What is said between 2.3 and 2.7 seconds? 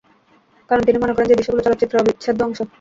অংশ।